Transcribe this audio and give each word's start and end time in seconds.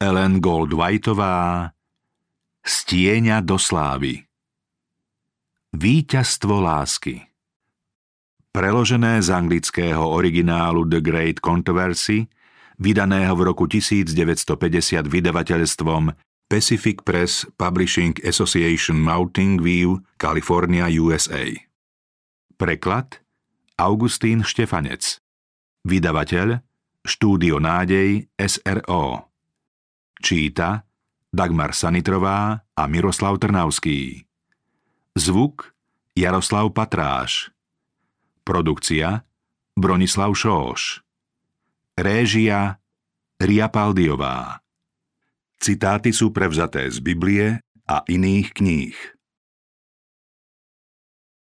Ellen 0.00 0.40
Gold 0.40 0.72
Whiteová 0.72 1.68
Stieňa 2.64 3.44
do 3.44 3.60
slávy. 3.60 4.24
Výťazstvo 5.76 6.56
lásky. 6.56 7.28
Preložené 8.48 9.20
z 9.20 9.28
anglického 9.28 10.00
originálu 10.00 10.88
The 10.88 11.04
Great 11.04 11.44
Controversy, 11.44 12.32
vydaného 12.80 13.36
v 13.36 13.52
roku 13.52 13.68
1950 13.68 15.04
vydavateľstvom 15.04 16.16
Pacific 16.48 17.04
Press 17.04 17.44
Publishing 17.60 18.16
Association 18.24 18.96
Mountain 18.96 19.60
View, 19.60 20.00
California, 20.16 20.88
USA. 20.96 21.44
Preklad 22.56 23.20
Augustín 23.76 24.48
Štefanec. 24.48 25.20
Vydavateľ 25.84 26.64
Štúdio 27.04 27.60
Nádej 27.60 28.32
SRO 28.40 29.29
Číta 30.20 30.84
Dagmar 31.32 31.72
Sanitrová 31.72 32.60
a 32.76 32.82
Miroslav 32.84 33.40
Trnavský. 33.40 34.28
Zvuk 35.16 35.72
Jaroslav 36.12 36.68
Patráš. 36.76 37.48
Produkcia 38.44 39.24
Bronislav 39.72 40.36
Šóš. 40.36 41.00
Réžia 41.96 42.76
Ria 43.40 43.66
Paldiová. 43.72 44.60
Citáty 45.56 46.12
sú 46.12 46.32
prevzaté 46.32 46.88
z 46.92 47.00
Biblie 47.00 47.64
a 47.88 48.04
iných 48.04 48.48
kníh. 48.52 48.96